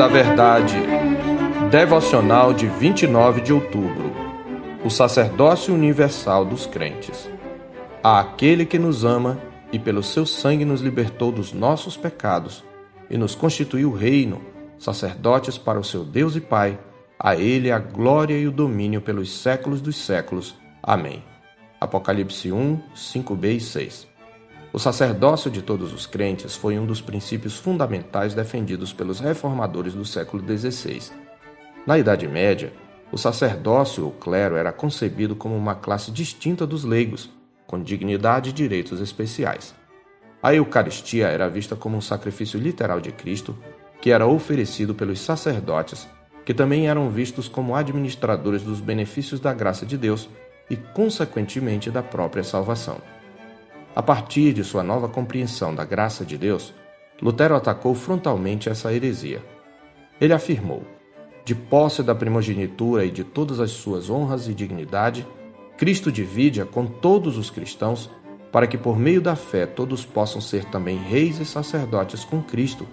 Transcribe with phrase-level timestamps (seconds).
[0.00, 0.76] da Verdade.
[1.70, 4.10] Devocional de 29 de outubro.
[4.82, 7.28] O sacerdócio universal dos crentes.
[8.02, 9.38] A aquele que nos ama
[9.70, 12.64] e pelo seu sangue nos libertou dos nossos pecados
[13.10, 14.40] e nos constituiu reino,
[14.78, 16.78] sacerdotes para o seu Deus e Pai,
[17.18, 20.54] a ele a glória e o domínio pelos séculos dos séculos.
[20.82, 21.22] Amém.
[21.78, 24.09] Apocalipse 1, 5b e 6.
[24.72, 30.04] O sacerdócio de todos os crentes foi um dos princípios fundamentais defendidos pelos reformadores do
[30.04, 31.10] século XVI.
[31.84, 32.72] Na Idade Média,
[33.10, 37.28] o sacerdócio ou clero era concebido como uma classe distinta dos leigos,
[37.66, 39.74] com dignidade e direitos especiais.
[40.40, 43.58] A Eucaristia era vista como um sacrifício literal de Cristo,
[44.00, 46.08] que era oferecido pelos sacerdotes,
[46.44, 50.28] que também eram vistos como administradores dos benefícios da graça de Deus
[50.70, 52.98] e, consequentemente, da própria salvação.
[54.00, 56.72] A partir de sua nova compreensão da graça de Deus,
[57.20, 59.44] Lutero atacou frontalmente essa heresia.
[60.18, 60.84] Ele afirmou:
[61.44, 65.26] de posse da primogenitura e de todas as suas honras e dignidade,
[65.76, 68.08] Cristo divide-a com todos os cristãos,
[68.50, 72.88] para que por meio da fé todos possam ser também reis e sacerdotes com Cristo,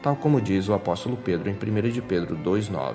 [0.00, 2.94] tal como diz o apóstolo Pedro em 1 de Pedro 2,9.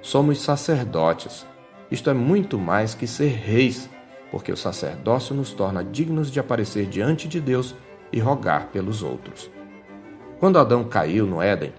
[0.00, 1.44] Somos sacerdotes.
[1.90, 3.90] Isto é muito mais que ser reis,
[4.34, 7.72] porque o sacerdócio nos torna dignos de aparecer diante de Deus
[8.12, 9.48] e rogar pelos outros.
[10.40, 11.72] Quando Adão caiu no Éden,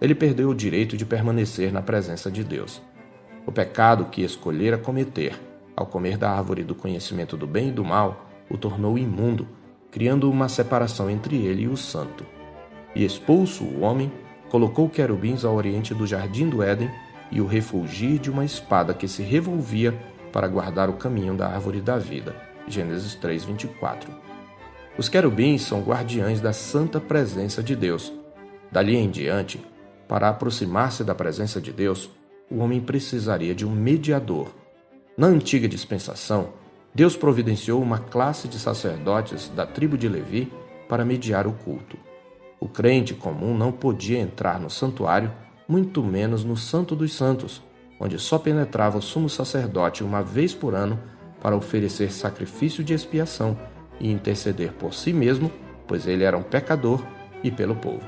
[0.00, 2.80] ele perdeu o direito de permanecer na presença de Deus.
[3.44, 5.38] O pecado que escolhera cometer,
[5.76, 9.46] ao comer da árvore do conhecimento do bem e do mal, o tornou imundo,
[9.90, 12.24] criando uma separação entre ele e o santo.
[12.94, 14.10] E expulso o homem,
[14.48, 16.90] colocou querubins ao oriente do jardim do Éden
[17.30, 19.94] e o refulgir de uma espada que se revolvia
[20.32, 22.34] para guardar o caminho da árvore da vida.
[22.66, 24.10] Gênesis 3:24.
[24.96, 28.12] Os querubins são guardiães da santa presença de Deus.
[28.70, 29.64] Dali em diante,
[30.06, 32.10] para aproximar-se da presença de Deus,
[32.50, 34.48] o homem precisaria de um mediador.
[35.16, 36.50] Na antiga dispensação,
[36.94, 40.52] Deus providenciou uma classe de sacerdotes da tribo de Levi
[40.88, 41.96] para mediar o culto.
[42.58, 45.30] O crente comum não podia entrar no santuário,
[45.68, 47.62] muito menos no Santo dos Santos,
[48.00, 50.98] onde só penetrava o sumo sacerdote uma vez por ano
[51.40, 53.56] para oferecer sacrifício de expiação
[54.00, 55.50] e interceder por si mesmo,
[55.86, 57.02] pois ele era um pecador,
[57.42, 58.02] e pelo povo.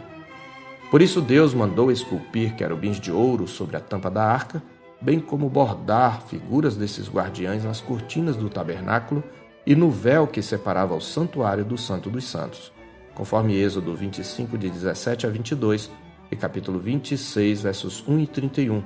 [0.90, 4.62] Por isso Deus mandou esculpir querubins de ouro sobre a tampa da arca,
[5.00, 9.22] bem como bordar figuras desses guardiães nas cortinas do tabernáculo
[9.64, 12.72] e no véu que separava o santuário do Santo dos Santos,
[13.14, 15.90] conforme Êxodo 25, de 17 a 22
[16.30, 18.82] e capítulo 26, versos 1 e 31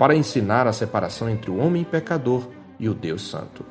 [0.00, 3.66] para ensinar a separação entre o homem pecador e o Deus Santo.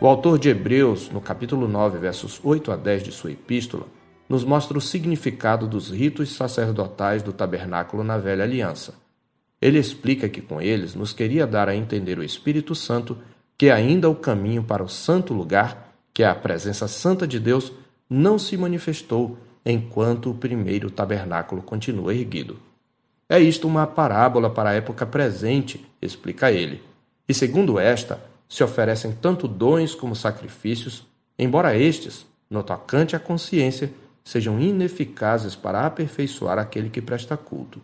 [0.00, 3.84] O autor de Hebreus, no capítulo 9, versos 8 a 10 de sua epístola,
[4.28, 8.94] nos mostra o significado dos ritos sacerdotais do tabernáculo na velha aliança.
[9.60, 13.18] Ele explica que com eles nos queria dar a entender o Espírito Santo,
[13.58, 17.72] que ainda o caminho para o santo lugar, que é a presença santa de Deus,
[18.08, 22.56] não se manifestou enquanto o primeiro tabernáculo continua erguido.
[23.28, 26.82] É isto uma parábola para a época presente, explica ele.
[27.28, 31.04] E segundo esta, se oferecem tanto dons como sacrifícios,
[31.36, 33.92] embora estes, no tocante à consciência,
[34.24, 37.80] sejam ineficazes para aperfeiçoar aquele que presta culto.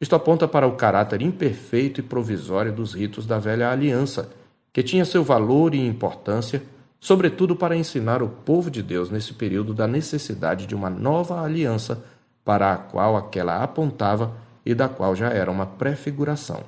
[0.00, 4.30] Isto aponta para o caráter imperfeito e provisório dos ritos da velha aliança,
[4.72, 6.62] que tinha seu valor e importância,
[6.98, 12.02] sobretudo para ensinar o povo de Deus nesse período da necessidade de uma nova aliança
[12.42, 16.62] para a qual aquela apontava e da qual já era uma prefiguração.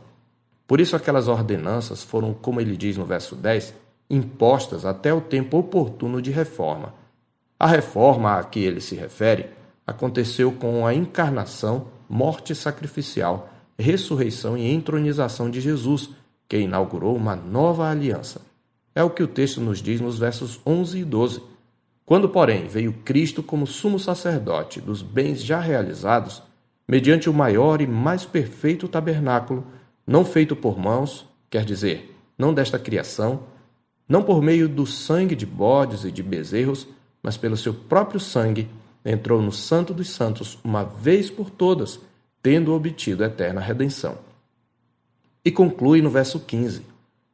[0.67, 3.75] Por isso, aquelas ordenanças foram, como ele diz no verso 10,
[4.09, 6.95] impostas até o tempo oportuno de reforma.
[7.59, 9.51] A reforma a que ele se refere
[9.87, 13.49] aconteceu com a encarnação, morte sacrificial,
[13.79, 16.11] ressurreição e entronização de Jesus,
[16.49, 18.41] que inaugurou uma nova aliança.
[18.95, 21.43] É o que o texto nos diz nos versos 11 e 12.
[22.05, 26.43] Quando, porém, veio Cristo como sumo sacerdote dos bens já realizados,
[26.87, 29.67] mediante o maior e mais perfeito tabernáculo,
[30.07, 33.45] não feito por mãos, quer dizer, não desta criação,
[34.09, 36.87] não por meio do sangue de bodes e de bezerros,
[37.23, 38.69] mas pelo seu próprio sangue,
[39.05, 42.01] entrou no Santo dos Santos uma vez por todas,
[42.43, 44.19] tendo obtido eterna redenção.
[45.45, 46.83] E conclui no verso 15: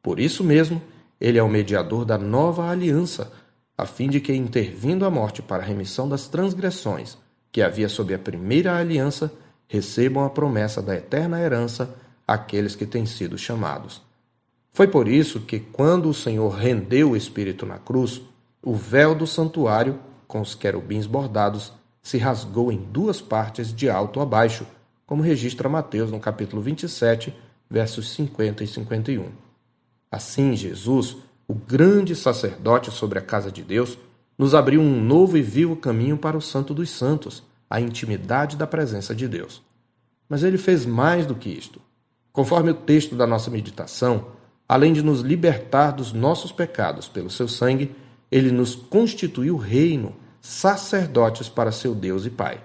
[0.01, 0.81] Por isso mesmo,
[1.19, 3.31] ele é o mediador da nova aliança,
[3.77, 7.17] a fim de que, intervindo a morte para a remissão das transgressões
[7.51, 9.31] que havia sob a primeira aliança,
[9.67, 11.95] recebam a promessa da eterna herança
[12.27, 14.01] aqueles que têm sido chamados.
[14.71, 18.21] Foi por isso que, quando o Senhor rendeu o Espírito na cruz,
[18.61, 24.19] o véu do santuário, com os querubins bordados, se rasgou em duas partes de alto
[24.19, 24.65] a baixo,
[25.05, 27.33] como registra Mateus no capítulo 27,
[27.69, 29.29] versos 50 e 51.
[30.11, 31.17] Assim, Jesus,
[31.47, 33.97] o grande sacerdote sobre a casa de Deus,
[34.39, 38.65] nos abriu um novo e vivo caminho para o Santo dos Santos, a intimidade da
[38.65, 39.61] presença de Deus.
[40.29, 41.81] Mas ele fez mais do que isto.
[42.31, 44.27] Conforme o texto da nossa meditação,
[44.65, 47.93] além de nos libertar dos nossos pecados pelo seu sangue,
[48.31, 52.63] ele nos constituiu reino, sacerdotes para seu Deus e Pai.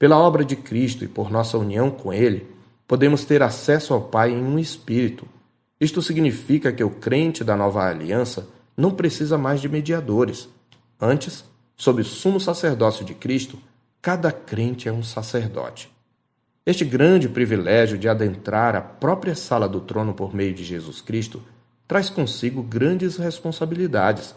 [0.00, 2.48] Pela obra de Cristo e por nossa união com ele,
[2.88, 5.28] podemos ter acesso ao Pai em um espírito.
[5.80, 10.48] Isto significa que o crente da nova aliança não precisa mais de mediadores.
[11.00, 11.44] Antes,
[11.76, 13.58] sob o sumo sacerdócio de Cristo,
[14.02, 15.90] cada crente é um sacerdote.
[16.66, 21.42] Este grande privilégio de adentrar a própria sala do trono por meio de Jesus Cristo
[21.86, 24.34] traz consigo grandes responsabilidades,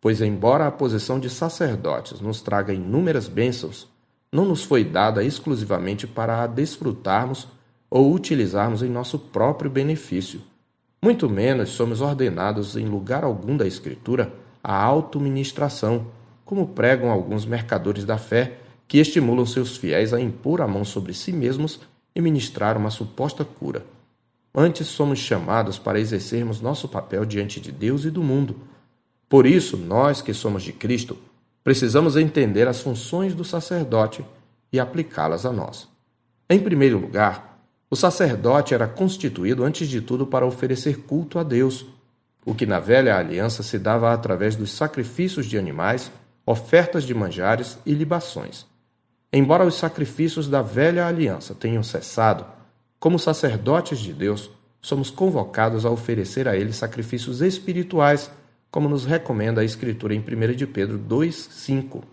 [0.00, 3.88] pois, embora a posição de sacerdotes nos traga inúmeras bênçãos,
[4.30, 7.48] não nos foi dada exclusivamente para a desfrutarmos
[7.90, 10.42] ou utilizarmos em nosso próprio benefício.
[11.02, 14.32] Muito menos somos ordenados, em lugar algum da Escritura,
[14.66, 16.08] à autoministração,
[16.44, 18.58] como pregam alguns mercadores da fé
[18.88, 21.78] que estimulam seus fiéis a impor a mão sobre si mesmos
[22.12, 23.86] e ministrar uma suposta cura.
[24.52, 28.56] Antes somos chamados para exercermos nosso papel diante de Deus e do mundo.
[29.28, 31.16] Por isso, nós que somos de Cristo,
[31.62, 34.24] precisamos entender as funções do sacerdote
[34.72, 35.86] e aplicá-las a nós.
[36.50, 41.86] Em primeiro lugar, o sacerdote era constituído antes de tudo para oferecer culto a Deus,
[42.46, 46.12] o que na velha aliança se dava através dos sacrifícios de animais,
[46.46, 48.64] ofertas de manjares e libações.
[49.32, 52.46] Embora os sacrifícios da velha aliança tenham cessado,
[53.00, 54.48] como sacerdotes de Deus,
[54.80, 58.30] somos convocados a oferecer a ele sacrifícios espirituais,
[58.70, 62.04] como nos recomenda a Escritura em 1 de Pedro 2,5.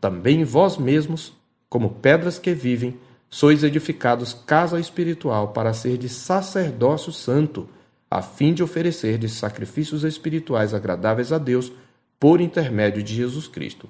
[0.00, 1.32] Também vós mesmos,
[1.68, 2.98] como pedras que vivem,
[3.30, 7.68] sois edificados casa espiritual para ser de sacerdócio santo,
[8.10, 11.72] a fim de oferecer de sacrifícios espirituais agradáveis a Deus
[12.18, 13.88] por intermédio de Jesus Cristo.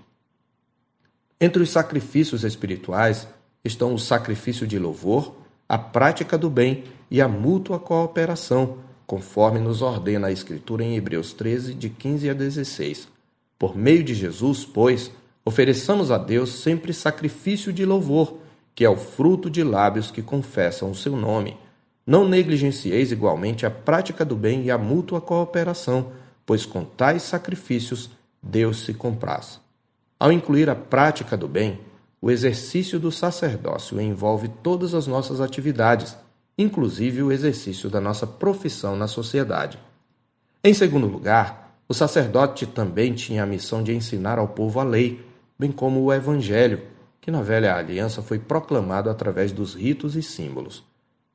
[1.41, 3.29] Entre os sacrifícios espirituais
[3.65, 5.37] estão o sacrifício de louvor,
[5.69, 11.33] a prática do bem e a mútua cooperação, conforme nos ordena a Escritura em Hebreus
[11.33, 13.09] 13, de 15 a 16.
[13.59, 15.11] Por meio de Jesus, pois,
[15.45, 18.39] ofereçamos a Deus sempre sacrifício de louvor
[18.77, 21.57] que é o fruto de lábios que confessam o seu nome.
[22.07, 26.13] Não negligencieis igualmente a prática do bem e a mútua cooperação,
[26.47, 28.11] pois com tais sacrifícios
[28.41, 29.61] Deus se compraz.
[30.19, 31.81] Ao incluir a prática do bem,
[32.21, 36.17] o exercício do sacerdócio envolve todas as nossas atividades,
[36.57, 39.79] inclusive o exercício da nossa profissão na sociedade.
[40.63, 45.25] Em segundo lugar, o sacerdote também tinha a missão de ensinar ao povo a lei,
[45.59, 46.83] bem como o evangelho,
[47.21, 50.85] que na velha aliança foi proclamado através dos ritos e símbolos.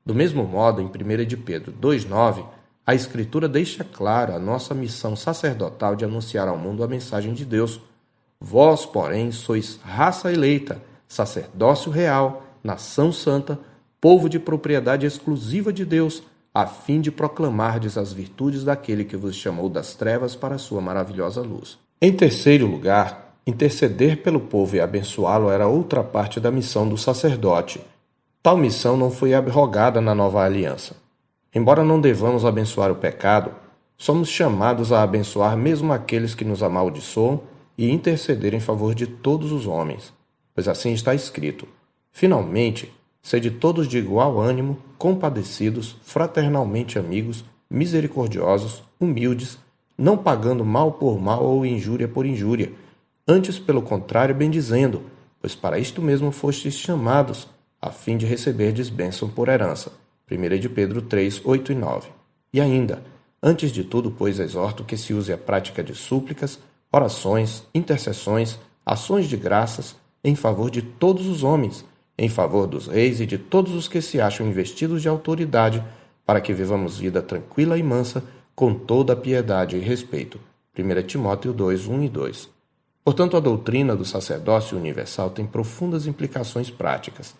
[0.06, 2.44] Do mesmo modo, em 1 de Pedro 2,9,
[2.86, 7.46] a Escritura deixa clara a nossa missão sacerdotal de anunciar ao mundo a mensagem de
[7.46, 7.80] Deus.
[8.40, 13.60] Vós, porém, sois raça eleita, sacerdócio real, nação santa,
[14.00, 19.36] povo de propriedade exclusiva de Deus, a fim de proclamardes as virtudes daquele que vos
[19.36, 21.78] chamou das trevas para a sua maravilhosa luz.
[22.02, 27.82] Em terceiro lugar, Interceder pelo povo e abençoá-lo era outra parte da missão do sacerdote.
[28.42, 30.96] Tal missão não foi abrogada na nova aliança.
[31.54, 33.52] Embora não devamos abençoar o pecado,
[33.98, 37.42] somos chamados a abençoar mesmo aqueles que nos amaldiçoam
[37.78, 40.14] e interceder em favor de todos os homens,
[40.56, 41.68] pois assim está escrito:
[42.12, 49.58] Finalmente, sede todos de igual ânimo, compadecidos, fraternalmente amigos, misericordiosos, humildes,
[49.98, 52.72] não pagando mal por mal ou injúria por injúria
[53.28, 55.04] Antes, pelo contrário, bendizendo,
[55.40, 57.48] pois para isto mesmo fostes chamados,
[57.82, 59.92] a fim de receberdes bênção por herança.
[60.30, 62.10] 1 de Pedro 3, 8 e 9.
[62.54, 63.04] E ainda,
[63.42, 66.60] antes de tudo, pois, exorto que se use a prática de súplicas,
[66.92, 71.84] orações, intercessões, ações de graças, em favor de todos os homens,
[72.18, 75.84] em favor dos reis e de todos os que se acham investidos de autoridade,
[76.26, 78.24] para que vivamos vida tranquila e mansa,
[78.56, 80.40] com toda a piedade e respeito.
[80.78, 82.50] 1 Timóteo 2, 1 e 2.
[83.04, 87.34] Portanto, a doutrina do sacerdócio universal tem profundas implicações práticas.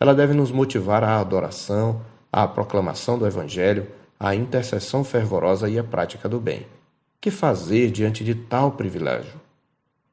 [0.00, 2.00] Ela deve nos motivar à adoração,
[2.32, 3.86] à proclamação do Evangelho,
[4.18, 6.66] à intercessão fervorosa e à prática do bem.
[7.20, 9.38] Que fazer diante de tal privilégio?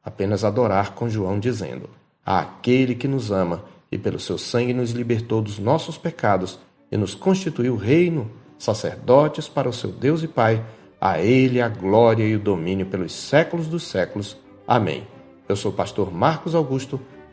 [0.04, 1.90] Apenas adorar com João dizendo:
[2.26, 6.60] A aquele que nos ama e pelo seu sangue nos libertou dos nossos pecados
[6.92, 10.66] e nos constituiu reino, sacerdotes para o seu Deus e Pai,
[11.00, 14.36] a ele a glória e o domínio pelos séculos dos séculos.
[14.68, 15.08] Amém.
[15.48, 17.00] Eu sou o pastor Marcos Augusto,